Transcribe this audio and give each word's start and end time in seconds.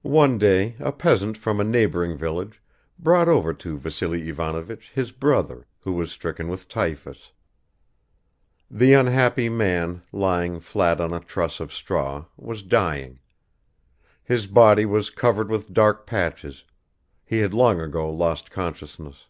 One 0.00 0.38
day 0.38 0.76
a 0.78 0.90
peasant 0.90 1.36
from 1.36 1.60
a 1.60 1.62
neighboring 1.62 2.16
village 2.16 2.62
brought 2.98 3.28
over 3.28 3.52
to 3.52 3.76
Vassily 3.76 4.26
Ivanovich 4.30 4.90
his 4.94 5.12
brother, 5.12 5.66
who 5.80 5.92
was 5.92 6.10
stricken 6.10 6.48
with 6.48 6.68
typhus. 6.68 7.32
The 8.70 8.94
unhappy 8.94 9.50
man, 9.50 10.00
lying 10.10 10.58
flat 10.58 11.02
on 11.02 11.12
a 11.12 11.20
truss 11.20 11.60
of 11.60 11.70
straw, 11.70 12.24
was 12.38 12.62
dying; 12.62 13.18
his 14.24 14.46
body 14.46 14.86
was 14.86 15.10
covered 15.10 15.50
with 15.50 15.74
dark 15.74 16.06
patches, 16.06 16.64
he 17.22 17.40
had 17.40 17.52
long 17.52 17.78
ago 17.78 18.10
lost 18.10 18.50
consciousness. 18.50 19.26